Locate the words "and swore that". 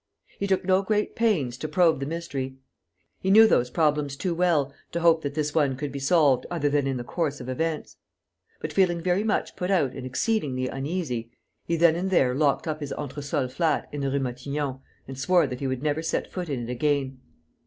15.07-15.59